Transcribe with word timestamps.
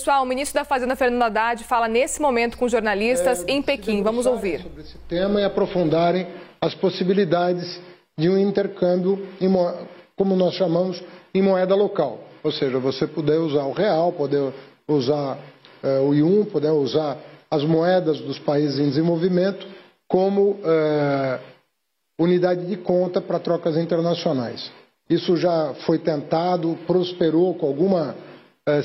Pessoal, 0.00 0.22
o 0.22 0.26
ministro 0.26 0.54
da 0.54 0.64
Fazenda, 0.64 0.96
Fernando 0.96 1.22
Haddad, 1.24 1.62
fala 1.64 1.86
nesse 1.86 2.22
momento 2.22 2.56
com 2.56 2.66
jornalistas 2.66 3.44
é, 3.46 3.52
em 3.52 3.60
Pequim. 3.60 4.02
Vamos 4.02 4.24
ouvir. 4.24 4.62
Sobre 4.62 4.80
esse 4.80 4.96
tema 5.00 5.42
e 5.42 5.44
aprofundarem 5.44 6.26
as 6.58 6.74
possibilidades 6.74 7.78
de 8.16 8.26
um 8.30 8.38
intercâmbio, 8.38 9.28
em, 9.38 9.52
como 10.16 10.34
nós 10.34 10.54
chamamos, 10.54 11.04
em 11.34 11.42
moeda 11.42 11.74
local. 11.74 12.18
Ou 12.42 12.50
seja, 12.50 12.78
você 12.78 13.06
poder 13.06 13.36
usar 13.40 13.64
o 13.64 13.72
real, 13.72 14.10
poder 14.12 14.54
usar 14.88 15.36
é, 15.82 15.98
o 15.98 16.14
IUM, 16.14 16.46
poder 16.46 16.70
usar 16.70 17.18
as 17.50 17.62
moedas 17.62 18.20
dos 18.20 18.38
países 18.38 18.78
em 18.78 18.88
desenvolvimento 18.88 19.66
como 20.08 20.56
é, 20.64 21.40
unidade 22.18 22.64
de 22.64 22.76
conta 22.78 23.20
para 23.20 23.38
trocas 23.38 23.76
internacionais. 23.76 24.72
Isso 25.10 25.36
já 25.36 25.74
foi 25.84 25.98
tentado, 25.98 26.78
prosperou 26.86 27.54
com 27.54 27.66
alguma 27.66 28.16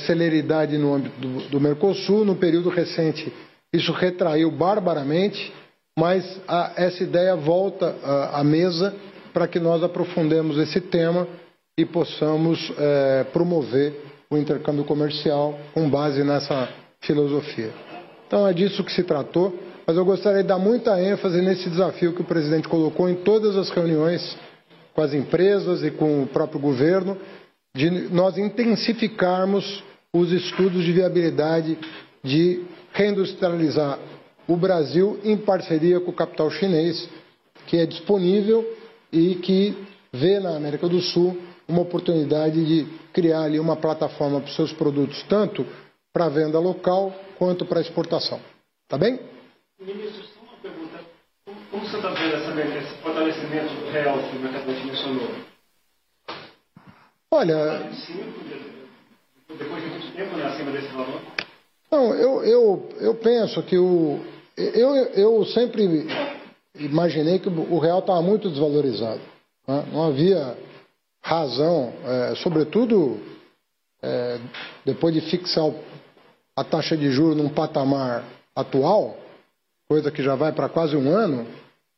celeridade 0.06 0.78
no 0.78 0.94
âmbito 0.94 1.20
do, 1.20 1.50
do, 1.50 1.62
Mercosul. 1.62 2.26
No 2.26 2.36
período 2.36 2.70
recente, 2.70 3.32
isso 3.74 3.92
retraiu 3.92 4.50
barbaramente, 4.52 5.54
mas 5.98 6.42
a, 6.48 6.74
essa 6.76 7.04
ideia 7.04 7.36
volta 7.36 7.90
uh, 7.90 8.36
à 8.36 8.44
mesa 8.44 8.96
para 9.34 9.48
que 9.48 9.60
nós 9.60 9.84
aprofundemos 9.84 10.58
esse 10.58 10.80
tema 10.80 11.28
e 11.78 11.86
possamos 11.86 12.70
uh, 12.70 13.26
promover 13.34 13.94
o 14.30 14.38
intercâmbio 14.38 14.86
comercial 14.86 15.60
com 15.74 15.90
base 15.90 16.24
nessa 16.24 16.70
filosofia. 17.02 17.72
Então 18.28 18.48
é 18.48 18.54
disso 18.54 18.84
que 18.84 18.92
se 18.92 19.04
tratou, 19.04 19.54
mas 19.86 19.98
eu 19.98 20.06
gostaria 20.06 20.42
de 20.42 20.48
dar 20.48 20.58
muita 20.58 21.00
ênfase 21.02 21.42
nesse 21.42 21.70
desafio 21.70 22.14
que 22.14 22.22
o 22.22 22.26
presidente 22.26 22.68
colocou 22.68 23.08
em 23.08 23.16
todas 23.16 23.56
as 23.56 23.70
reuniões 23.70 24.38
com 24.94 25.02
as 25.02 25.14
empresas 25.14 25.84
e 25.84 25.92
com 25.92 26.24
o 26.24 26.28
próprio 26.28 26.60
governo, 26.60 27.18
de 27.76 27.90
nós 28.10 28.38
intensificarmos 28.38 29.84
os 30.14 30.32
estudos 30.32 30.86
de 30.86 30.94
viabilidade 30.94 31.78
de 32.24 32.64
reindustrializar 32.94 34.00
o 34.48 34.56
Brasil 34.56 35.20
em 35.26 35.36
parceria 35.36 36.00
com 36.00 36.12
o 36.12 36.16
capital 36.16 36.50
chinês, 36.50 37.10
que 37.68 37.76
é 37.78 37.86
disponível 37.86 38.66
e 39.12 39.36
que 39.36 39.76
vê 40.14 40.40
na 40.40 40.56
América 40.56 40.88
do 40.88 41.02
Sul 41.02 41.38
uma 41.68 41.82
oportunidade 41.82 42.64
de 42.64 42.88
criar 43.12 43.42
ali 43.42 43.60
uma 43.60 43.76
plataforma 43.76 44.40
para 44.40 44.50
os 44.50 44.56
seus 44.56 44.72
produtos, 44.72 45.22
tanto 45.24 45.66
para 46.14 46.30
venda 46.30 46.60
local 46.60 47.14
quanto 47.38 47.66
para 47.66 47.82
exportação. 47.82 48.40
Tá 48.88 48.98
bem? 48.98 49.20
Ministro, 49.82 50.24
só 50.24 50.40
uma 50.42 50.58
pergunta. 50.62 51.00
Como 51.70 51.86
você 51.86 51.98
está 51.98 52.10
vendo 52.10 52.36
essa, 52.36 52.78
esse 52.78 53.02
fortalecimento 53.02 53.92
real 53.92 54.18
que 54.20 54.38
o 54.38 54.40
mercado 54.40 54.86
mencionou? 54.86 55.55
Olha. 57.36 57.92
Depois 59.50 59.84
de 59.84 59.90
muito 59.90 60.16
tempo, 60.16 60.38
né, 60.38 60.46
acima 60.46 60.72
desse 60.72 60.88
valor? 60.88 61.22
Não, 61.92 62.14
eu, 62.14 62.44
eu, 62.46 62.90
eu 63.02 63.16
penso 63.16 63.62
que 63.64 63.78
o. 63.78 64.22
Eu, 64.56 64.96
eu 64.96 65.46
sempre 65.48 66.08
imaginei 66.80 67.40
que 67.40 67.50
o 67.50 67.78
real 67.78 68.00
estava 68.00 68.22
muito 68.22 68.50
desvalorizado. 68.50 69.20
Né? 69.68 69.86
Não 69.92 70.04
havia 70.04 70.58
razão, 71.22 71.92
é, 72.06 72.36
sobretudo 72.36 73.20
é, 74.02 74.40
depois 74.86 75.14
de 75.14 75.20
fixar 75.20 75.70
a 76.56 76.64
taxa 76.64 76.96
de 76.96 77.12
juros 77.12 77.36
num 77.36 77.50
patamar 77.50 78.24
atual, 78.56 79.18
coisa 79.90 80.10
que 80.10 80.24
já 80.24 80.36
vai 80.36 80.54
para 80.54 80.70
quase 80.70 80.96
um 80.96 81.10
ano, 81.10 81.46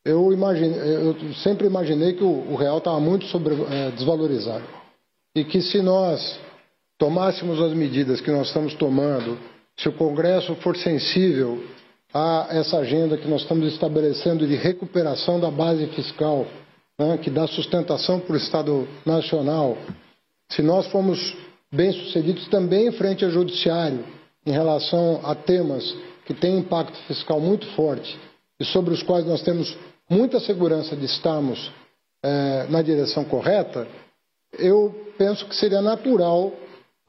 eu, 0.03 0.33
imagine, 0.33 0.75
eu 0.77 1.15
sempre 1.43 1.67
imaginei 1.67 2.13
que 2.13 2.23
o, 2.23 2.51
o 2.51 2.55
real 2.55 2.79
estava 2.79 2.99
muito 2.99 3.25
sobre, 3.25 3.53
é, 3.53 3.91
desvalorizado. 3.91 4.63
E 5.37 5.43
que 5.43 5.61
se 5.61 5.83
nós 5.83 6.39
tomássemos 6.97 7.61
as 7.61 7.71
medidas 7.71 8.19
que 8.19 8.31
nós 8.31 8.47
estamos 8.47 8.73
tomando, 8.73 9.37
se 9.77 9.87
o 9.87 9.93
Congresso 9.93 10.55
for 10.55 10.75
sensível 10.75 11.63
a 12.11 12.47
essa 12.49 12.79
agenda 12.79 13.19
que 13.19 13.27
nós 13.27 13.43
estamos 13.43 13.71
estabelecendo 13.71 14.47
de 14.47 14.55
recuperação 14.55 15.39
da 15.39 15.51
base 15.51 15.85
fiscal, 15.89 16.47
né, 16.97 17.19
que 17.19 17.29
dá 17.29 17.45
sustentação 17.45 18.19
para 18.19 18.33
o 18.33 18.37
Estado 18.37 18.87
Nacional, 19.05 19.77
se 20.51 20.63
nós 20.63 20.87
formos 20.87 21.37
bem-sucedidos 21.71 22.47
também 22.47 22.87
em 22.87 22.91
frente 22.93 23.23
ao 23.23 23.29
Judiciário 23.29 24.03
em 24.43 24.51
relação 24.51 25.21
a 25.23 25.35
temas 25.35 25.95
que 26.25 26.33
têm 26.33 26.57
impacto 26.57 26.97
fiscal 27.03 27.39
muito 27.39 27.67
forte 27.75 28.17
e 28.59 28.65
sobre 28.65 28.91
os 28.91 29.03
quais 29.03 29.23
nós 29.23 29.43
temos 29.43 29.77
muita 30.09 30.39
segurança 30.39 30.95
de 30.95 31.05
estarmos 31.05 31.71
é, 32.23 32.65
na 32.71 32.81
direção 32.81 33.23
correta, 33.23 33.87
eu 34.53 34.93
penso 35.17 35.45
que 35.45 35.55
seria 35.55 35.81
natural 35.81 36.53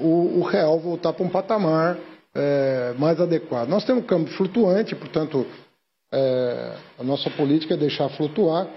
o, 0.00 0.40
o 0.40 0.42
real 0.42 0.78
voltar 0.78 1.12
para 1.12 1.24
um 1.24 1.28
patamar 1.28 1.98
é, 2.34 2.94
mais 2.98 3.20
adequado. 3.20 3.68
Nós 3.68 3.84
temos 3.84 4.04
um 4.04 4.06
câmbio 4.06 4.32
flutuante, 4.34 4.94
portanto, 4.94 5.46
é, 6.12 6.76
a 6.98 7.02
nossa 7.02 7.28
política 7.30 7.74
é 7.74 7.76
deixar 7.76 8.08
flutuar. 8.10 8.68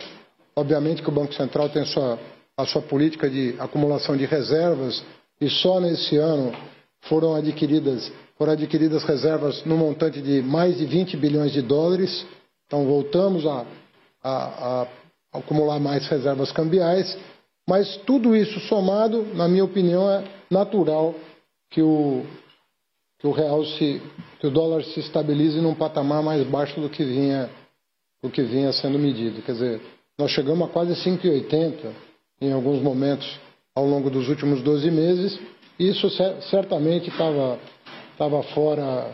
Obviamente 0.55 1.01
que 1.01 1.09
o 1.09 1.13
Banco 1.13 1.33
Central 1.33 1.69
tem 1.69 1.81
a 1.81 1.85
sua, 1.85 2.19
a 2.57 2.65
sua 2.65 2.81
política 2.81 3.29
de 3.29 3.55
acumulação 3.59 4.17
de 4.17 4.25
reservas 4.25 5.03
e 5.39 5.49
só 5.49 5.79
nesse 5.79 6.17
ano 6.17 6.53
foram 7.03 7.35
adquiridas, 7.35 8.11
foram 8.37 8.53
adquiridas 8.53 9.03
reservas 9.03 9.63
no 9.65 9.77
montante 9.77 10.21
de 10.21 10.41
mais 10.41 10.77
de 10.77 10.85
20 10.85 11.17
bilhões 11.17 11.51
de 11.51 11.61
dólares. 11.61 12.25
Então 12.67 12.85
voltamos 12.85 13.45
a, 13.45 13.65
a, 14.23 14.87
a 15.33 15.37
acumular 15.39 15.79
mais 15.79 16.07
reservas 16.07 16.51
cambiais. 16.51 17.17
Mas 17.67 17.97
tudo 18.05 18.35
isso 18.35 18.59
somado, 18.61 19.23
na 19.35 19.47
minha 19.47 19.63
opinião, 19.63 20.09
é 20.09 20.23
natural 20.49 21.15
que 21.69 21.81
o, 21.81 22.25
que 23.19 23.27
o 23.27 23.31
real 23.31 23.63
se, 23.63 24.01
que 24.39 24.47
o 24.47 24.51
dólar 24.51 24.83
se 24.83 24.99
estabilize 24.99 25.59
num 25.61 25.75
patamar 25.75 26.21
mais 26.21 26.45
baixo 26.47 26.79
do 26.81 26.89
que 26.89 27.03
vinha, 27.03 27.49
do 28.21 28.29
que 28.29 28.41
vinha 28.43 28.73
sendo 28.73 28.99
medido. 28.99 29.41
Quer 29.41 29.53
dizer, 29.53 29.81
nós 30.17 30.31
chegamos 30.31 30.67
a 30.67 30.71
quase 30.71 30.93
5,80 30.93 31.91
em 32.41 32.51
alguns 32.51 32.81
momentos 32.81 33.39
ao 33.75 33.85
longo 33.85 34.09
dos 34.09 34.27
últimos 34.27 34.61
12 34.61 34.91
meses. 34.91 35.39
E 35.79 35.89
isso 35.89 36.09
certamente 36.49 37.09
estava 37.09 38.43
fora 38.53 39.11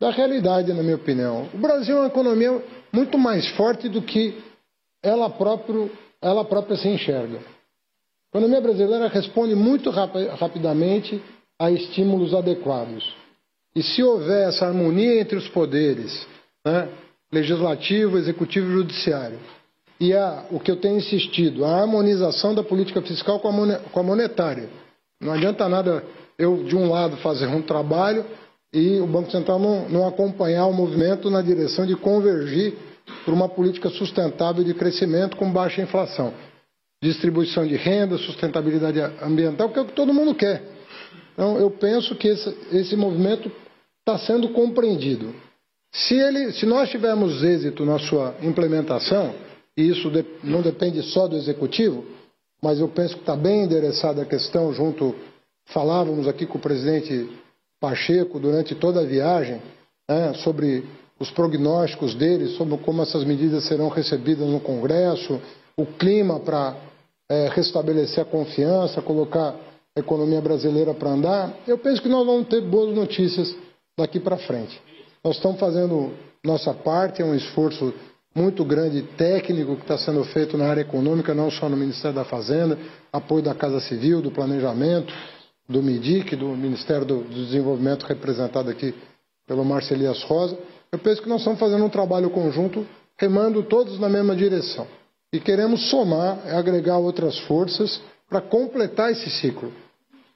da 0.00 0.10
realidade, 0.10 0.72
na 0.72 0.82
minha 0.82 0.96
opinião. 0.96 1.48
O 1.52 1.58
Brasil 1.58 1.96
é 1.96 2.00
uma 2.00 2.06
economia 2.06 2.62
muito 2.92 3.18
mais 3.18 3.46
forte 3.50 3.88
do 3.88 4.00
que 4.00 4.42
ela, 5.02 5.28
próprio, 5.28 5.90
ela 6.22 6.44
própria 6.44 6.76
se 6.76 6.88
enxerga. 6.88 7.38
A 7.38 8.38
economia 8.38 8.60
brasileira 8.60 9.08
responde 9.08 9.54
muito 9.54 9.90
rapidamente 9.90 11.20
a 11.58 11.70
estímulos 11.70 12.34
adequados. 12.34 13.04
E 13.74 13.82
se 13.82 14.02
houver 14.02 14.48
essa 14.48 14.66
harmonia 14.66 15.20
entre 15.20 15.36
os 15.36 15.48
poderes, 15.48 16.26
né, 16.64 16.88
legislativo, 17.32 18.18
executivo 18.18 18.68
e 18.68 18.74
judiciário, 18.74 19.38
e 20.00 20.14
a, 20.14 20.46
o 20.50 20.58
que 20.58 20.70
eu 20.70 20.76
tenho 20.76 20.96
insistido, 20.96 21.64
a 21.64 21.80
harmonização 21.80 22.54
da 22.54 22.62
política 22.62 23.02
fiscal 23.02 23.38
com 23.38 24.00
a 24.00 24.02
monetária. 24.02 24.68
Não 25.20 25.32
adianta 25.32 25.68
nada 25.68 26.02
eu, 26.38 26.64
de 26.64 26.74
um 26.74 26.88
lado, 26.88 27.18
fazer 27.18 27.46
um 27.46 27.60
trabalho 27.60 28.24
e 28.72 28.98
o 28.98 29.06
Banco 29.06 29.30
Central 29.30 29.58
não, 29.58 29.88
não 29.88 30.08
acompanhar 30.08 30.66
o 30.66 30.72
movimento 30.72 31.28
na 31.28 31.42
direção 31.42 31.84
de 31.84 31.94
convergir 31.96 32.74
para 33.24 33.34
uma 33.34 33.48
política 33.48 33.90
sustentável 33.90 34.64
de 34.64 34.74
crescimento 34.74 35.36
com 35.36 35.50
baixa 35.50 35.82
inflação. 35.82 36.32
Distribuição 37.02 37.66
de 37.66 37.76
renda, 37.76 38.18
sustentabilidade 38.18 39.00
ambiental, 39.22 39.70
que 39.70 39.78
é 39.78 39.82
o 39.82 39.86
que 39.86 39.92
todo 39.92 40.12
mundo 40.12 40.34
quer. 40.34 40.62
Então, 41.32 41.56
eu 41.58 41.70
penso 41.70 42.14
que 42.16 42.28
esse, 42.28 42.56
esse 42.72 42.96
movimento 42.96 43.50
está 44.00 44.18
sendo 44.18 44.50
compreendido. 44.50 45.34
Se, 45.92 46.14
ele, 46.14 46.52
se 46.52 46.66
nós 46.66 46.90
tivermos 46.90 47.42
êxito 47.42 47.84
na 47.84 47.98
sua 47.98 48.34
implementação, 48.42 49.34
e 49.76 49.88
isso 49.88 50.10
de, 50.10 50.24
não 50.44 50.62
depende 50.62 51.02
só 51.02 51.26
do 51.26 51.36
executivo, 51.36 52.04
mas 52.62 52.78
eu 52.78 52.88
penso 52.88 53.14
que 53.14 53.22
está 53.22 53.34
bem 53.34 53.64
endereçada 53.64 54.22
a 54.22 54.26
questão 54.26 54.72
junto. 54.72 55.14
Falávamos 55.66 56.28
aqui 56.28 56.46
com 56.46 56.58
o 56.58 56.60
presidente 56.60 57.28
Pacheco 57.80 58.38
durante 58.38 58.74
toda 58.74 59.00
a 59.00 59.06
viagem 59.06 59.62
né, 60.08 60.34
sobre 60.34 60.84
os 61.20 61.30
prognósticos 61.30 62.14
dele, 62.14 62.48
sobre 62.56 62.78
como 62.78 63.02
essas 63.02 63.24
medidas 63.24 63.64
serão 63.64 63.88
recebidas 63.88 64.48
no 64.48 64.58
Congresso, 64.58 65.38
o 65.76 65.84
clima 65.84 66.40
para 66.40 66.74
é, 67.28 67.48
restabelecer 67.52 68.22
a 68.22 68.24
confiança, 68.24 69.02
colocar 69.02 69.54
a 69.96 70.00
economia 70.00 70.40
brasileira 70.40 70.94
para 70.94 71.10
andar. 71.10 71.54
Eu 71.68 71.76
penso 71.76 72.00
que 72.00 72.08
nós 72.08 72.24
vamos 72.24 72.48
ter 72.48 72.62
boas 72.62 72.94
notícias 72.94 73.54
daqui 73.98 74.18
para 74.18 74.38
frente. 74.38 74.80
Nós 75.22 75.36
estamos 75.36 75.60
fazendo 75.60 76.12
nossa 76.42 76.72
parte, 76.72 77.20
é 77.20 77.24
um 77.24 77.34
esforço 77.34 77.92
muito 78.34 78.64
grande 78.64 79.02
técnico 79.02 79.76
que 79.76 79.82
está 79.82 79.98
sendo 79.98 80.24
feito 80.24 80.56
na 80.56 80.68
área 80.68 80.80
econômica, 80.80 81.34
não 81.34 81.50
só 81.50 81.68
no 81.68 81.76
Ministério 81.76 82.14
da 82.14 82.24
Fazenda, 82.24 82.78
apoio 83.12 83.42
da 83.42 83.54
Casa 83.54 83.80
Civil, 83.80 84.22
do 84.22 84.30
Planejamento, 84.30 85.12
do 85.68 85.82
MIDIC, 85.82 86.34
do 86.36 86.48
Ministério 86.48 87.04
do 87.04 87.24
Desenvolvimento, 87.24 88.06
representado 88.06 88.70
aqui 88.70 88.94
pelo 89.46 89.64
Márcio 89.64 89.94
Elias 89.94 90.22
Rosa. 90.22 90.56
Eu 90.92 90.98
penso 90.98 91.22
que 91.22 91.28
nós 91.28 91.40
estamos 91.40 91.60
fazendo 91.60 91.84
um 91.84 91.88
trabalho 91.88 92.30
conjunto, 92.30 92.86
remando 93.18 93.62
todos 93.62 93.98
na 93.98 94.08
mesma 94.08 94.34
direção. 94.34 94.86
E 95.32 95.38
queremos 95.38 95.88
somar, 95.88 96.38
agregar 96.52 96.98
outras 96.98 97.38
forças 97.40 98.00
para 98.28 98.40
completar 98.40 99.12
esse 99.12 99.30
ciclo. 99.30 99.72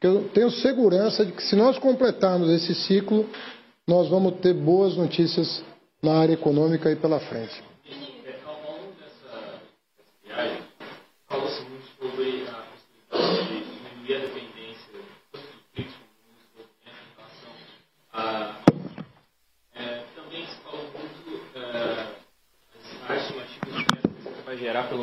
Eu 0.00 0.28
tenho 0.28 0.50
segurança 0.50 1.24
de 1.24 1.32
que 1.32 1.42
se 1.42 1.56
nós 1.56 1.78
completarmos 1.78 2.50
esse 2.50 2.74
ciclo, 2.74 3.28
nós 3.88 4.08
vamos 4.08 4.34
ter 4.40 4.54
boas 4.54 4.96
notícias 4.96 5.62
na 6.02 6.12
área 6.18 6.34
econômica 6.34 6.88
aí 6.88 6.96
pela 6.96 7.18
frente. 7.18 7.73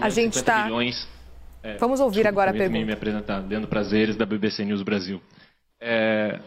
A 0.02 0.10
gente 0.10 0.34
está. 0.34 0.68
É, 1.64 1.78
Vamos 1.78 2.00
ouvir 2.00 2.28
agora 2.28 2.52
a 2.52 2.54
pergunta. 2.54 2.86
me 2.86 2.92
apresentar, 2.92 3.40
dando 3.42 3.68
prazeres 3.68 4.16
da 4.16 4.26
BBC 4.26 4.66
News 4.66 4.82
Brasil. 4.82 5.22
É, 5.80 6.40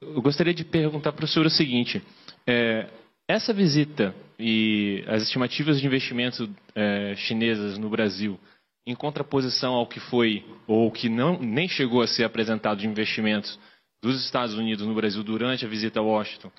eu 0.00 0.20
gostaria 0.20 0.54
de 0.54 0.64
perguntar 0.64 1.12
para 1.12 1.24
o 1.24 1.28
senhor 1.28 1.46
o 1.46 1.50
seguinte: 1.50 2.02
é, 2.46 2.88
essa 3.28 3.52
visita 3.52 4.14
e 4.38 5.04
as 5.06 5.22
estimativas 5.22 5.80
de 5.80 5.86
investimento 5.86 6.48
é, 6.74 7.14
chinesas 7.16 7.78
no 7.78 7.88
Brasil, 7.88 8.38
em 8.86 8.94
contraposição 8.94 9.74
ao 9.74 9.86
que 9.86 10.00
foi 10.00 10.44
ou 10.66 10.90
que 10.90 11.08
não 11.08 11.38
nem 11.38 11.68
chegou 11.68 12.02
a 12.02 12.06
ser 12.06 12.24
apresentado 12.24 12.78
de 12.78 12.88
investimentos 12.88 13.58
dos 14.02 14.24
Estados 14.24 14.54
Unidos 14.54 14.86
no 14.86 14.94
Brasil 14.94 15.22
durante 15.22 15.64
a 15.64 15.68
visita 15.68 16.00
a 16.00 16.02
Washington, 16.02 16.50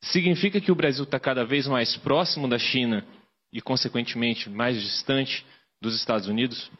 significa 0.00 0.60
que 0.60 0.72
o 0.72 0.76
Brasil 0.76 1.04
está 1.04 1.18
cada 1.18 1.44
vez 1.44 1.66
mais 1.66 1.96
próximo 1.96 2.48
da 2.48 2.58
China 2.58 3.04
e, 3.56 3.60
consequentemente, 3.62 4.50
mais 4.50 4.78
distante 4.78 5.46
dos 5.80 5.96
Estados 5.96 6.28
Unidos? 6.28 6.70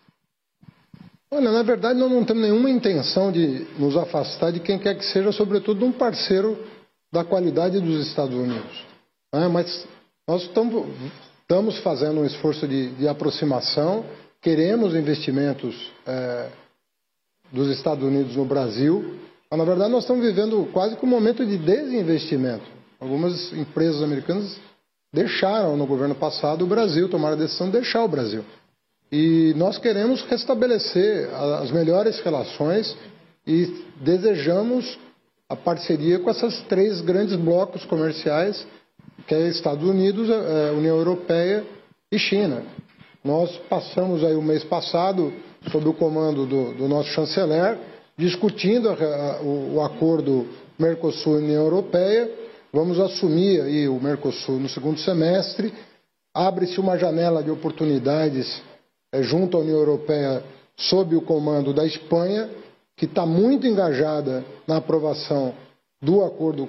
Olha, 1.30 1.50
na 1.50 1.62
verdade, 1.62 1.98
nós 1.98 2.12
não 2.12 2.22
temos 2.22 2.42
nenhuma 2.42 2.68
intenção 2.68 3.32
de 3.32 3.66
nos 3.78 3.96
afastar 3.96 4.52
de 4.52 4.60
quem 4.60 4.78
quer 4.78 4.94
que 4.94 5.04
seja, 5.06 5.32
sobretudo 5.32 5.78
de 5.78 5.86
um 5.86 5.92
parceiro 5.92 6.66
da 7.10 7.24
qualidade 7.24 7.80
dos 7.80 8.06
Estados 8.06 8.34
Unidos. 8.34 8.84
Né? 9.32 9.48
Mas 9.48 9.88
nós 10.28 10.42
estamos, 10.42 10.86
estamos, 11.40 11.78
fazendo 11.78 12.20
um 12.20 12.26
esforço 12.26 12.68
de, 12.68 12.90
de 12.90 13.08
aproximação, 13.08 14.04
queremos 14.42 14.94
investimentos 14.94 15.90
é, 16.06 16.50
dos 17.50 17.68
Estados 17.70 18.04
Unidos 18.04 18.36
no 18.36 18.44
Brasil, 18.44 19.18
mas 19.50 19.58
na 19.58 19.64
verdade 19.64 19.90
nós 19.90 20.04
estamos 20.04 20.22
vivendo 20.22 20.68
quase 20.74 20.94
que 20.94 21.06
um 21.06 21.08
momento 21.08 21.44
de 21.46 21.56
desinvestimento. 21.56 22.66
Algumas 23.00 23.50
empresas 23.54 24.02
americanas 24.02 24.60
deixaram 25.16 25.78
no 25.78 25.86
governo 25.86 26.14
passado 26.14 26.62
o 26.62 26.68
Brasil, 26.68 27.08
tomaram 27.08 27.36
a 27.36 27.38
decisão 27.38 27.68
de 27.68 27.72
deixar 27.72 28.04
o 28.04 28.08
Brasil. 28.08 28.44
E 29.10 29.54
nós 29.56 29.78
queremos 29.78 30.22
restabelecer 30.24 31.30
as 31.34 31.70
melhores 31.70 32.20
relações 32.20 32.94
e 33.46 33.82
desejamos 34.02 34.98
a 35.48 35.56
parceria 35.56 36.18
com 36.18 36.28
esses 36.28 36.60
três 36.64 37.00
grandes 37.00 37.34
blocos 37.36 37.82
comerciais, 37.86 38.66
que 39.26 39.34
é 39.34 39.48
Estados 39.48 39.88
Unidos, 39.88 40.28
é, 40.28 40.72
União 40.72 40.98
Europeia 40.98 41.64
e 42.12 42.18
China. 42.18 42.62
Nós 43.24 43.56
passamos 43.70 44.22
aí 44.22 44.34
o 44.34 44.42
mês 44.42 44.64
passado, 44.64 45.32
sob 45.70 45.88
o 45.88 45.94
comando 45.94 46.44
do, 46.44 46.74
do 46.74 46.88
nosso 46.88 47.08
chanceler, 47.10 47.78
discutindo 48.18 48.90
a, 48.90 48.92
a, 48.92 49.40
o, 49.40 49.76
o 49.76 49.80
acordo 49.80 50.46
Mercosul-União 50.78 51.62
Europeia. 51.62 52.45
Vamos 52.76 53.00
assumir 53.00 53.62
aí 53.62 53.88
o 53.88 53.98
Mercosul 53.98 54.58
no 54.58 54.68
segundo 54.68 55.00
semestre. 55.00 55.72
Abre-se 56.34 56.78
uma 56.78 56.98
janela 56.98 57.42
de 57.42 57.50
oportunidades 57.50 58.62
é, 59.10 59.22
junto 59.22 59.56
à 59.56 59.60
União 59.60 59.78
Europeia 59.78 60.44
sob 60.76 61.16
o 61.16 61.22
comando 61.22 61.72
da 61.72 61.86
Espanha, 61.86 62.50
que 62.94 63.06
está 63.06 63.24
muito 63.24 63.66
engajada 63.66 64.44
na 64.68 64.76
aprovação 64.76 65.54
do 66.02 66.22
acordo 66.22 66.68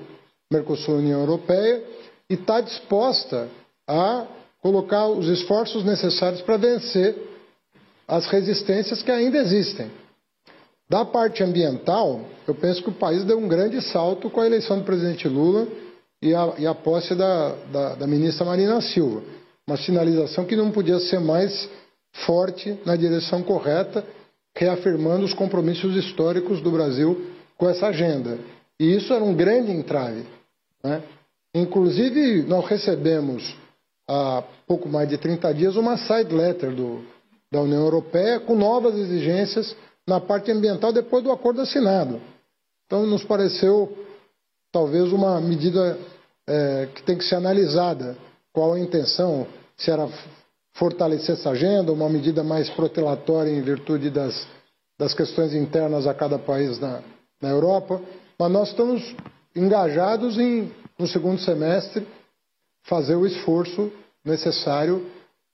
Mercosul-União 0.50 1.20
Europeia 1.20 1.84
e 2.30 2.36
está 2.36 2.62
disposta 2.62 3.50
a 3.86 4.28
colocar 4.62 5.10
os 5.10 5.28
esforços 5.28 5.84
necessários 5.84 6.42
para 6.42 6.56
vencer 6.56 7.18
as 8.08 8.28
resistências 8.28 9.04
que 9.04 9.12
ainda 9.12 9.40
existem. 9.40 9.92
Da 10.90 11.04
parte 11.04 11.44
ambiental, 11.44 12.22
eu 12.48 12.56
penso 12.56 12.82
que 12.82 12.90
o 12.92 12.94
país 12.94 13.26
deu 13.26 13.38
um 13.38 13.50
grande 13.50 13.82
salto 13.82 14.30
com 14.30 14.40
a 14.40 14.46
eleição 14.46 14.80
do 14.80 14.86
presidente 14.86 15.28
Lula 15.28 15.68
e 16.22 16.34
a, 16.34 16.54
e 16.58 16.66
a 16.68 16.74
posse 16.74 17.16
da, 17.16 17.56
da, 17.72 17.96
da 17.96 18.08
ministra 18.08 18.46
Marina 18.46 18.82
Silva. 18.82 19.22
Uma 19.68 19.78
sinalização 19.78 20.46
que 20.46 20.56
não 20.56 20.72
podia 20.72 21.00
ser 21.00 21.20
mais 21.20 21.70
forte 22.26 22.80
na 22.86 22.96
direção 22.96 23.44
correta, 23.44 24.06
reafirmando 24.56 25.26
os 25.26 25.34
compromissos 25.34 25.96
históricos 25.96 26.62
do 26.62 26.72
Brasil 26.72 27.32
com 27.58 27.70
essa 27.70 27.88
agenda. 27.88 28.40
E 28.80 28.96
isso 28.96 29.14
era 29.14 29.24
um 29.24 29.36
grande 29.36 29.72
entrave. 29.72 30.26
Né? 30.84 31.04
Inclusive, 31.54 32.44
nós 32.44 32.66
recebemos 32.66 33.56
há 34.08 34.44
pouco 34.66 34.88
mais 34.88 35.10
de 35.10 35.18
30 35.18 35.54
dias 35.54 35.76
uma 35.76 35.98
side 35.98 36.34
letter 36.34 36.72
do, 36.72 37.04
da 37.52 37.62
União 37.62 37.82
Europeia 37.84 38.40
com 38.40 38.56
novas 38.56 38.96
exigências 38.96 39.76
na 40.08 40.20
parte 40.20 40.52
ambiental 40.52 40.94
depois 40.94 41.24
do 41.24 41.32
acordo 41.32 41.62
assinado. 41.62 42.22
Então, 42.86 43.06
nos 43.06 43.24
pareceu 43.24 44.07
talvez 44.72 45.12
uma 45.12 45.40
medida 45.40 45.98
é, 46.48 46.88
que 46.94 47.04
tem 47.04 47.18
que 47.18 47.24
ser 47.24 47.36
analisada. 47.36 48.18
Qual 48.54 48.74
a 48.74 48.80
intenção? 48.80 49.48
Se 49.78 49.92
era 49.92 50.08
fortalecer 50.74 51.36
essa 51.36 51.52
agenda, 51.52 51.92
uma 51.92 52.10
medida 52.10 52.44
mais 52.44 52.70
protelatória 52.70 53.52
em 53.52 53.62
virtude 53.62 54.10
das, 54.10 54.48
das 54.98 55.14
questões 55.14 55.54
internas 55.54 56.08
a 56.08 56.14
cada 56.14 56.40
país 56.40 56.80
na, 56.80 57.02
na 57.42 57.50
Europa, 57.50 58.02
mas 58.40 58.52
nós 58.52 58.70
estamos 58.70 59.16
engajados 59.56 60.38
em, 60.38 60.72
no 60.98 61.08
segundo 61.08 61.40
semestre, 61.42 62.08
fazer 62.84 63.16
o 63.16 63.26
esforço 63.26 63.92
necessário 64.24 65.06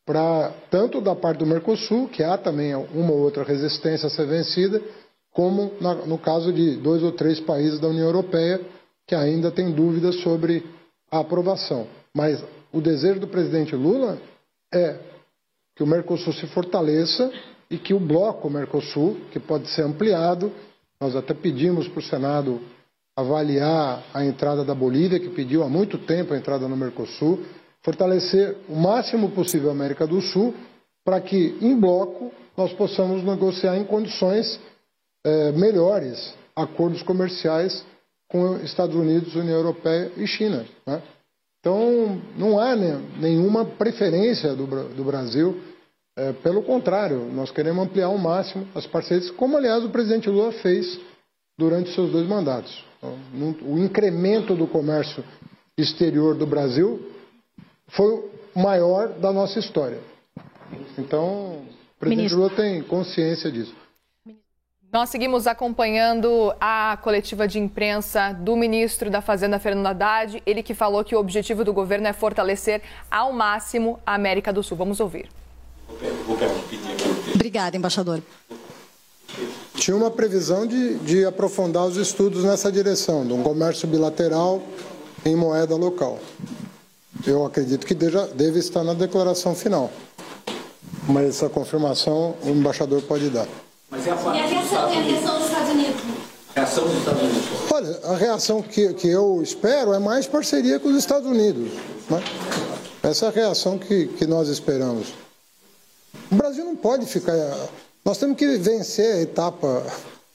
para, 0.05 0.53
tanto 0.69 0.99
da 0.99 1.15
parte 1.15 1.39
do 1.39 1.45
Mercosul, 1.45 2.09
que 2.09 2.23
há 2.23 2.37
também 2.37 2.75
uma 2.75 3.11
ou 3.11 3.19
outra 3.19 3.43
resistência 3.43 4.07
a 4.07 4.09
ser 4.09 4.27
vencida, 4.27 4.81
como 5.31 5.71
na, 5.79 5.95
no 5.95 6.17
caso 6.17 6.51
de 6.51 6.75
dois 6.77 7.01
ou 7.01 7.11
três 7.11 7.39
países 7.39 7.79
da 7.79 7.87
União 7.87 8.05
Europeia 8.05 8.61
que 9.07 9.15
ainda 9.15 9.51
têm 9.51 9.71
dúvidas 9.71 10.15
sobre 10.21 10.65
a 11.11 11.19
aprovação. 11.19 11.87
Mas 12.15 12.43
o 12.71 12.81
desejo 12.81 13.19
do 13.19 13.27
presidente 13.27 13.75
Lula 13.75 14.19
é 14.73 14.97
que 15.75 15.83
o 15.83 15.87
Mercosul 15.87 16.33
se 16.33 16.47
fortaleça 16.47 17.31
e 17.69 17.77
que 17.77 17.93
o 17.93 17.99
bloco 17.99 18.49
Mercosul, 18.49 19.17
que 19.31 19.39
pode 19.39 19.67
ser 19.69 19.83
ampliado, 19.83 20.51
nós 20.99 21.15
até 21.15 21.33
pedimos 21.33 21.87
para 21.87 21.99
o 21.99 22.03
Senado 22.03 22.61
avaliar 23.15 24.03
a 24.13 24.25
entrada 24.25 24.63
da 24.63 24.73
Bolívia, 24.73 25.19
que 25.19 25.29
pediu 25.29 25.63
há 25.63 25.69
muito 25.69 25.97
tempo 25.99 26.33
a 26.33 26.37
entrada 26.37 26.67
no 26.67 26.77
Mercosul, 26.77 27.43
fortalecer 27.81 28.57
o 28.69 28.75
máximo 28.75 29.29
possível 29.31 29.69
a 29.69 29.73
América 29.73 30.07
do 30.07 30.21
Sul, 30.21 30.53
para 31.03 31.19
que, 31.19 31.57
em 31.61 31.77
bloco, 31.79 32.31
nós 32.55 32.71
possamos 32.73 33.23
negociar 33.23 33.77
em 33.77 33.83
condições 33.83 34.59
eh, 35.25 35.51
melhores 35.51 36.33
acordos 36.55 37.03
comerciais 37.03 37.83
com 38.33 38.57
Estados 38.63 38.95
Unidos, 38.95 39.35
União 39.35 39.55
Europeia 39.55 40.11
e 40.17 40.25
China. 40.25 40.65
Né? 40.87 41.03
Então, 41.59 42.19
não 42.35 42.57
há 42.59 42.75
nenhuma 42.75 43.63
preferência 43.63 44.55
do, 44.55 44.65
do 44.65 45.03
Brasil. 45.03 45.61
É, 46.17 46.33
pelo 46.33 46.63
contrário, 46.63 47.31
nós 47.31 47.51
queremos 47.51 47.85
ampliar 47.85 48.07
ao 48.07 48.17
máximo 48.17 48.67
as 48.73 48.87
parcerias, 48.87 49.29
como, 49.29 49.55
aliás, 49.55 49.85
o 49.85 49.89
presidente 49.89 50.29
Lula 50.29 50.51
fez 50.51 50.99
durante 51.57 51.93
seus 51.93 52.11
dois 52.11 52.27
mandatos. 52.27 52.83
Então, 52.97 53.15
o 53.61 53.77
incremento 53.77 54.55
do 54.55 54.65
comércio 54.65 55.23
exterior 55.77 56.33
do 56.33 56.47
Brasil 56.47 57.07
foi 57.89 58.13
o 58.55 58.59
maior 58.59 59.09
da 59.09 59.31
nossa 59.31 59.59
história. 59.59 59.99
Então, 60.97 61.61
o 61.61 61.99
presidente 61.99 62.33
Ministro. 62.33 62.39
Lula 62.39 62.49
tem 62.55 62.81
consciência 62.81 63.51
disso. 63.51 63.75
Nós 64.93 65.09
seguimos 65.09 65.47
acompanhando 65.47 66.53
a 66.61 66.99
coletiva 67.01 67.47
de 67.47 67.57
imprensa 67.57 68.31
do 68.31 68.55
ministro 68.55 69.09
da 69.09 69.23
Fazenda, 69.23 69.57
Fernando 69.57 69.87
Haddad. 69.87 70.43
Ele 70.45 70.61
que 70.61 70.75
falou 70.75 71.03
que 71.03 71.15
o 71.15 71.19
objetivo 71.19 71.65
do 71.65 71.73
governo 71.73 72.05
é 72.05 72.13
fortalecer 72.13 72.79
ao 73.09 73.33
máximo 73.33 73.99
a 74.05 74.13
América 74.13 74.53
do 74.53 74.61
Sul. 74.61 74.77
Vamos 74.77 74.99
ouvir. 74.99 75.27
Obrigada, 77.33 77.75
embaixador. 77.75 78.21
Tinha 79.73 79.97
uma 79.97 80.11
previsão 80.11 80.67
de, 80.67 80.99
de 80.99 81.25
aprofundar 81.25 81.87
os 81.87 81.97
estudos 81.97 82.43
nessa 82.43 82.71
direção, 82.71 83.25
de 83.25 83.33
um 83.33 83.41
comércio 83.41 83.87
bilateral 83.87 84.61
em 85.25 85.35
moeda 85.35 85.75
local. 85.75 86.19
Eu 87.25 87.43
acredito 87.47 87.87
que 87.87 87.95
deja, 87.95 88.27
deve 88.27 88.59
estar 88.59 88.83
na 88.83 88.93
declaração 88.93 89.55
final. 89.55 89.89
Mas 91.09 91.29
essa 91.29 91.49
confirmação 91.49 92.35
o 92.43 92.49
embaixador 92.49 93.01
pode 93.01 93.31
dar. 93.31 93.47
Mas 93.93 94.07
é 94.07 94.11
a, 94.11 94.15
e 94.15 94.39
a 94.39 94.45
reação, 94.47 95.37
dos 95.37 95.45
Estados 95.45 95.69
Unidos? 95.69 96.01
A 96.55 96.59
reação 96.59 96.83
dos 96.87 96.97
Estados 96.97 97.21
Unidos? 97.21 97.43
Olha, 97.71 97.99
a 98.05 98.15
reação 98.15 98.61
que, 98.63 98.93
que 98.95 99.07
eu 99.07 99.39
espero 99.43 99.93
é 99.93 99.99
mais 99.99 100.25
parceria 100.25 100.79
com 100.79 100.89
os 100.89 100.97
Estados 100.97 101.29
Unidos. 101.29 101.71
Né? 102.09 102.23
Essa 103.03 103.25
é 103.25 103.29
a 103.29 103.31
reação 103.31 103.77
que, 103.77 104.07
que 104.07 104.25
nós 104.25 104.49
esperamos. 104.49 105.13
O 106.31 106.35
Brasil 106.35 106.65
não 106.65 106.75
pode 106.75 107.05
ficar. 107.05 107.35
Nós 108.03 108.17
temos 108.17 108.35
que 108.35 108.57
vencer 108.57 109.13
a 109.13 109.21
etapa 109.21 109.85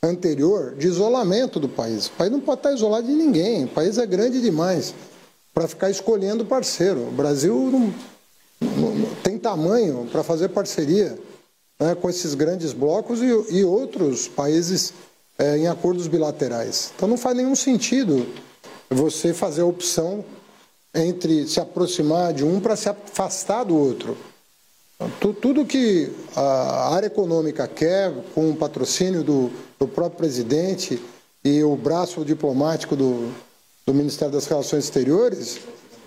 anterior 0.00 0.76
de 0.76 0.86
isolamento 0.86 1.58
do 1.58 1.68
país. 1.68 2.06
O 2.06 2.12
país 2.12 2.30
não 2.30 2.40
pode 2.40 2.60
estar 2.60 2.72
isolado 2.72 3.08
de 3.08 3.12
ninguém, 3.12 3.64
o 3.64 3.68
país 3.68 3.98
é 3.98 4.06
grande 4.06 4.40
demais 4.40 4.94
para 5.52 5.66
ficar 5.66 5.90
escolhendo 5.90 6.44
parceiro. 6.44 7.08
O 7.08 7.10
Brasil 7.10 7.92
não, 8.60 8.90
não 8.94 9.14
tem 9.24 9.36
tamanho 9.36 10.06
para 10.12 10.22
fazer 10.22 10.48
parceria 10.50 11.18
né, 11.78 11.94
com 11.94 12.10
esses 12.10 12.34
grandes 12.34 12.72
blocos 12.72 13.20
e, 13.20 13.58
e 13.58 13.64
outros 13.64 14.26
países 14.28 14.92
é, 15.38 15.56
em 15.56 15.68
acordos 15.68 16.06
bilaterais. 16.08 16.92
Então 16.96 17.08
não 17.08 17.16
faz 17.16 17.36
nenhum 17.36 17.54
sentido 17.54 18.26
você 18.90 19.32
fazer 19.32 19.62
a 19.62 19.66
opção 19.66 20.24
entre 20.94 21.46
se 21.46 21.60
aproximar 21.60 22.32
de 22.32 22.44
um 22.44 22.60
para 22.60 22.74
se 22.74 22.88
afastar 22.88 23.64
do 23.64 23.76
outro. 23.76 24.16
Tudo 25.20 25.64
que 25.64 26.10
a 26.34 26.92
área 26.92 27.06
econômica 27.06 27.68
quer, 27.68 28.12
com 28.34 28.50
o 28.50 28.56
patrocínio 28.56 29.22
do, 29.22 29.50
do 29.78 29.86
próprio 29.86 30.18
presidente 30.18 31.00
e 31.44 31.62
o 31.62 31.76
braço 31.76 32.24
diplomático 32.24 32.96
do, 32.96 33.32
do 33.86 33.94
Ministério 33.94 34.34
das 34.34 34.46
Relações 34.46 34.84
Exteriores, 34.84 35.60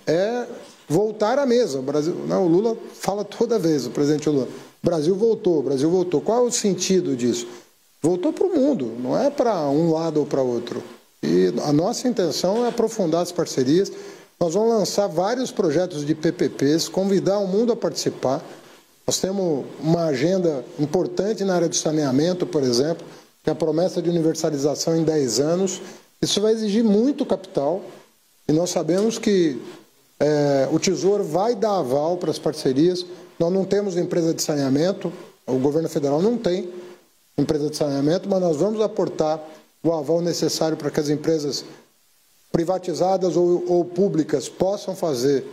é 0.05 0.45
voltar 0.89 1.39
à 1.39 1.45
mesa. 1.45 1.79
O, 1.79 1.81
Brasil, 1.81 2.13
não, 2.27 2.45
o 2.45 2.49
Lula 2.49 2.77
fala 2.93 3.23
toda 3.23 3.57
vez, 3.57 3.85
o 3.85 3.91
presidente 3.91 4.27
Lula, 4.27 4.49
Brasil 4.83 5.15
voltou, 5.15 5.61
Brasil 5.61 5.89
voltou. 5.89 6.21
Qual 6.21 6.45
é 6.45 6.47
o 6.47 6.51
sentido 6.51 7.15
disso? 7.15 7.47
Voltou 8.01 8.33
para 8.33 8.47
o 8.47 8.55
mundo, 8.55 8.93
não 8.99 9.17
é 9.17 9.29
para 9.29 9.67
um 9.69 9.91
lado 9.91 10.19
ou 10.19 10.25
para 10.25 10.41
outro. 10.41 10.83
E 11.21 11.53
a 11.63 11.71
nossa 11.71 12.07
intenção 12.07 12.65
é 12.65 12.69
aprofundar 12.69 13.21
as 13.21 13.31
parcerias. 13.31 13.91
Nós 14.39 14.55
vamos 14.55 14.69
lançar 14.69 15.07
vários 15.07 15.51
projetos 15.51 16.03
de 16.03 16.15
PPPs, 16.15 16.89
convidar 16.89 17.37
o 17.37 17.47
mundo 17.47 17.71
a 17.71 17.75
participar. 17.75 18.43
Nós 19.05 19.19
temos 19.19 19.65
uma 19.79 20.05
agenda 20.05 20.65
importante 20.79 21.43
na 21.43 21.53
área 21.53 21.69
do 21.69 21.75
saneamento, 21.75 22.47
por 22.47 22.63
exemplo, 22.63 23.05
que 23.43 23.49
é 23.51 23.53
a 23.53 23.55
promessa 23.55 24.01
de 24.01 24.09
universalização 24.09 24.95
em 24.95 25.03
10 25.03 25.39
anos. 25.39 25.79
Isso 26.19 26.41
vai 26.41 26.53
exigir 26.53 26.83
muito 26.83 27.23
capital 27.23 27.83
e 28.47 28.51
nós 28.51 28.71
sabemos 28.71 29.19
que 29.19 29.61
é, 30.21 30.69
o 30.71 30.77
Tesouro 30.77 31.23
vai 31.23 31.55
dar 31.55 31.79
aval 31.79 32.15
para 32.15 32.29
as 32.29 32.37
parcerias. 32.37 33.03
Nós 33.39 33.51
não 33.51 33.65
temos 33.65 33.97
empresa 33.97 34.35
de 34.35 34.41
saneamento, 34.43 35.11
o 35.47 35.57
governo 35.57 35.89
federal 35.89 36.21
não 36.21 36.37
tem 36.37 36.69
empresa 37.35 37.71
de 37.71 37.75
saneamento, 37.75 38.29
mas 38.29 38.39
nós 38.39 38.57
vamos 38.57 38.79
aportar 38.81 39.41
o 39.83 39.91
aval 39.91 40.21
necessário 40.21 40.77
para 40.77 40.91
que 40.91 40.99
as 40.99 41.09
empresas 41.09 41.65
privatizadas 42.51 43.35
ou, 43.35 43.63
ou 43.67 43.83
públicas 43.83 44.47
possam 44.47 44.95
fazer 44.95 45.43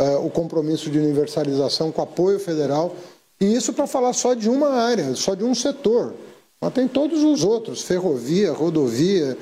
uh, 0.00 0.24
o 0.24 0.30
compromisso 0.30 0.88
de 0.90 0.98
universalização 0.98 1.92
com 1.92 2.00
apoio 2.00 2.38
federal, 2.40 2.96
e 3.38 3.54
isso 3.54 3.74
para 3.74 3.86
falar 3.86 4.14
só 4.14 4.32
de 4.32 4.48
uma 4.48 4.70
área, 4.70 5.14
só 5.14 5.34
de 5.34 5.44
um 5.44 5.54
setor. 5.54 6.14
Mas 6.58 6.72
tem 6.72 6.88
todos 6.88 7.22
os 7.22 7.44
outros, 7.44 7.82
ferrovia, 7.82 8.50
rodovia, 8.50 9.36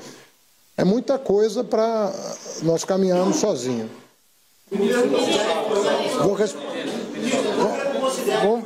é 0.75 0.83
muita 0.83 1.17
coisa 1.17 1.63
para 1.63 2.11
nós 2.63 2.83
caminharmos 2.83 3.37
sozinhos. 3.37 3.89
Vou, 4.71 6.33
res... 6.33 6.55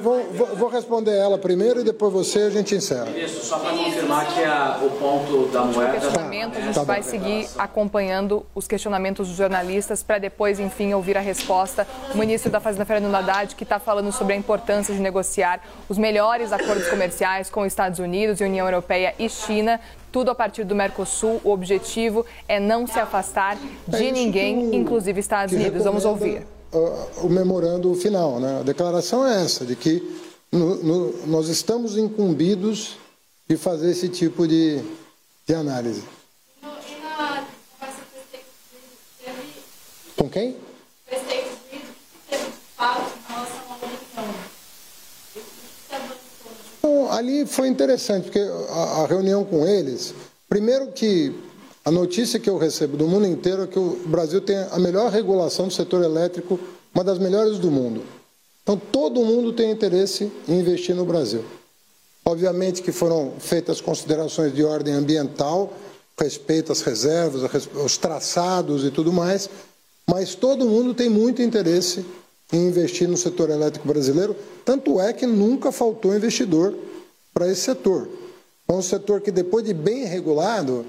vou, 0.02 0.24
vou, 0.32 0.56
vou, 0.56 0.70
responder 0.70 1.16
ela 1.16 1.38
primeiro 1.38 1.82
e 1.82 1.84
depois 1.84 2.12
você 2.12 2.44
a 2.44 2.50
gente 2.50 2.76
encerra. 2.76 3.10
Isso, 3.12 3.46
só 3.46 3.60
para 3.60 3.72
confirmar 3.72 4.28
que 4.28 4.42
é 4.42 4.86
o 4.86 4.90
ponto 4.92 5.52
da 5.52 5.66
moeda. 5.66 5.92
Questionamento, 5.94 6.58
a 6.58 6.62
gente 6.62 6.76
tá 6.76 6.84
vai 6.84 7.04
seguir 7.04 7.48
acompanhando 7.58 8.46
os 8.56 8.68
questionamentos 8.68 9.28
dos 9.28 9.38
jornalistas 9.38 10.04
para 10.04 10.18
depois, 10.18 10.60
enfim, 10.60 10.94
ouvir 10.94 11.18
a 11.18 11.22
resposta. 11.22 11.88
O 12.14 12.18
ministro 12.18 12.52
da 12.52 12.60
Fazenda, 12.60 12.86
Fernando 12.86 13.16
Haddad, 13.16 13.56
que 13.56 13.64
está 13.64 13.80
falando 13.80 14.12
sobre 14.12 14.34
a 14.34 14.38
importância 14.38 14.94
de 14.94 15.00
negociar 15.00 15.62
os 15.88 15.98
melhores 15.98 16.52
acordos 16.52 16.88
comerciais 16.88 17.50
com 17.50 17.66
Estados 17.66 18.00
Unidos, 18.00 18.42
União 18.42 18.66
Europeia 18.66 19.14
e 19.20 19.30
China 19.30 19.80
tudo 20.12 20.32
a 20.32 20.36
partir 20.36 20.64
do 20.64 20.76
Mercosul. 20.76 21.40
O 21.44 21.52
objetivo 21.52 22.26
é 22.48 22.60
não 22.60 22.88
se 22.88 23.00
afastar 23.00 23.58
de 23.88 24.08
é 24.08 24.12
ninguém, 24.12 24.76
inclusive 24.76 25.20
Estados 25.20 25.54
Unidos. 25.54 25.84
Vamos 25.84 26.06
ouvir. 26.06 26.59
O, 26.72 27.26
o 27.26 27.30
memorando 27.30 27.94
final, 27.96 28.40
né? 28.40 28.60
A 28.60 28.64
declaração 28.64 29.26
é 29.26 29.44
essa, 29.44 29.66
de 29.66 29.76
que 29.76 30.04
no, 30.52 30.76
no, 30.84 31.28
nós 31.28 31.48
estamos 31.48 31.98
incumbidos 31.98 32.98
de 33.48 33.58
fazer 33.58 33.92
esse 33.92 34.08
tipo 34.10 34.48
de, 34.48 34.80
de 35.48 35.54
análise. 35.56 36.04
Com 40.16 40.30
quem? 40.30 40.56
ali 47.20 47.46
foi 47.46 47.68
interessante, 47.68 48.24
porque 48.26 48.40
a, 48.40 49.02
a, 49.02 49.06
reunião 49.06 49.44
com 49.44 49.68
eles, 49.68 50.14
primeiro 50.48 50.92
que 50.92 51.34
a 51.90 51.92
notícia 51.92 52.40
que 52.40 52.48
eu 52.48 52.60
recebo 52.60 52.96
do 52.96 53.08
mundo 53.08 53.26
inteiro 53.26 53.64
é 53.64 53.68
que 53.68 53.80
o 53.80 54.00
Brasil 54.06 54.40
tem 54.40 54.58
a 54.58 54.78
melhor 54.78 55.12
regulação 55.12 55.68
do 55.68 55.74
setor 55.74 56.04
elétrico, 56.04 56.60
uma 56.94 57.04
das 57.04 57.18
melhores 57.18 57.58
do 57.58 57.72
mundo. 57.72 58.04
Então 58.62 58.78
todo 58.78 59.26
mundo 59.26 59.52
tem 59.54 59.72
interesse 59.72 60.32
em 60.48 60.60
investir 60.60 60.96
no 60.96 61.04
Brasil. 61.04 61.44
Obviamente 62.24 62.84
que 62.84 62.92
foram 62.92 63.34
feitas 63.40 63.82
considerações 63.82 64.54
de 64.54 64.64
ordem 64.64 64.94
ambiental, 64.94 65.74
respeito 66.16 66.72
às 66.72 66.82
reservas, 66.82 67.42
aos 67.76 67.98
traçados 67.98 68.86
e 68.86 68.92
tudo 68.92 69.12
mais, 69.12 69.50
mas 70.08 70.36
todo 70.36 70.70
mundo 70.70 70.94
tem 70.94 71.10
muito 71.10 71.42
interesse 71.42 72.06
em 72.54 72.68
investir 72.68 73.08
no 73.08 73.18
setor 73.18 73.50
elétrico 73.50 73.88
brasileiro, 73.88 74.36
tanto 74.64 75.02
é 75.02 75.12
que 75.12 75.26
nunca 75.26 75.72
faltou 75.72 76.16
investidor 76.16 76.76
para 77.34 77.52
esse 77.52 77.62
setor. 77.62 78.08
É 78.68 78.74
um 78.74 78.82
setor 78.84 79.22
que, 79.22 79.32
depois 79.32 79.66
de 79.66 79.74
bem 79.74 80.06
regulado, 80.06 80.86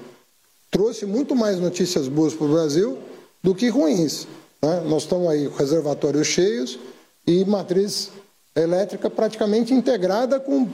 trouxe 0.71 1.05
muito 1.05 1.35
mais 1.35 1.59
notícias 1.59 2.07
boas 2.07 2.33
para 2.33 2.45
o 2.45 2.53
Brasil 2.53 2.97
do 3.43 3.53
que 3.53 3.67
ruins. 3.67 4.25
Né? 4.61 4.81
Nós 4.87 5.03
estamos 5.03 5.27
aí 5.29 5.49
com 5.49 5.57
reservatórios 5.57 6.27
cheios 6.27 6.79
e 7.27 7.43
matriz 7.43 8.09
elétrica 8.55 9.09
praticamente 9.09 9.73
integrada 9.73 10.39
com, 10.39 10.69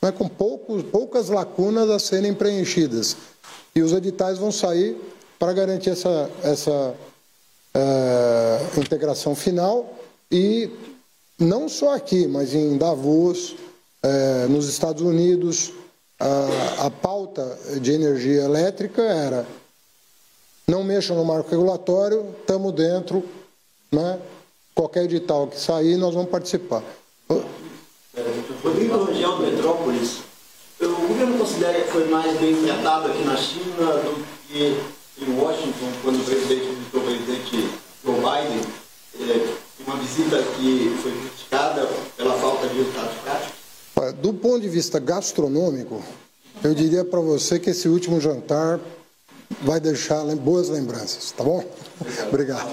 né, 0.00 0.12
com 0.12 0.28
poucos, 0.28 0.82
poucas 0.84 1.28
lacunas 1.28 1.90
a 1.90 1.98
serem 1.98 2.32
preenchidas. 2.32 3.16
E 3.74 3.82
os 3.82 3.92
editais 3.92 4.38
vão 4.38 4.52
sair 4.52 4.96
para 5.38 5.52
garantir 5.52 5.90
essa, 5.90 6.30
essa 6.42 6.94
é, 7.74 8.60
integração 8.78 9.34
final 9.34 9.98
e 10.30 10.70
não 11.38 11.68
só 11.68 11.94
aqui, 11.94 12.26
mas 12.26 12.54
em 12.54 12.76
Davos, 12.76 13.56
é, 14.02 14.46
nos 14.46 14.68
Estados 14.68 15.02
Unidos, 15.02 15.72
a, 16.20 16.86
a 16.86 16.90
pauta 16.90 17.58
de 17.80 17.92
energia 17.92 18.42
elétrica 18.42 19.02
era 19.02 19.46
não 20.68 20.84
mexam 20.84 21.16
no 21.16 21.24
marco 21.24 21.50
regulatório, 21.50 22.32
estamos 22.38 22.72
dentro, 22.72 23.24
né? 23.90 24.20
qualquer 24.74 25.04
edital 25.04 25.48
que 25.48 25.58
sair, 25.58 25.96
nós 25.96 26.14
vamos 26.14 26.30
participar. 26.30 26.82
Rodrigo 28.62 28.98
do 28.98 29.42
Metrópolis, 29.42 30.18
o 30.80 30.86
governo 31.08 31.38
considera 31.38 31.80
que 31.80 31.90
foi 31.90 32.08
mais 32.08 32.38
bem 32.38 32.54
tratado 32.62 33.08
aqui 33.08 33.24
na 33.24 33.36
China 33.36 33.86
do 34.04 34.24
que 34.48 34.78
em 35.20 35.40
Washington, 35.40 35.92
quando 36.02 36.20
o 36.20 36.24
presidente 36.24 36.66
visitou 36.66 37.00
o 37.00 37.04
presidente 37.04 37.70
Joe 38.04 38.14
Biden, 38.14 38.60
é, 39.20 39.54
uma 39.86 39.96
visita 39.96 40.42
que 40.56 40.96
foi 41.02 41.12
criticada 41.12 41.88
pela 42.16 42.34
falta 42.34 42.68
de 42.68 42.78
resultados 42.78 43.14
práticos? 43.22 43.59
Do 44.20 44.32
ponto 44.32 44.60
de 44.60 44.68
vista 44.68 44.98
gastronômico, 44.98 46.02
eu 46.62 46.74
diria 46.74 47.04
para 47.04 47.20
você 47.20 47.58
que 47.58 47.70
esse 47.70 47.88
último 47.88 48.20
jantar 48.20 48.80
vai 49.62 49.80
deixar 49.80 50.24
boas 50.36 50.68
lembranças, 50.68 51.32
tá 51.32 51.44
bom? 51.44 51.64
Obrigado. 52.28 52.68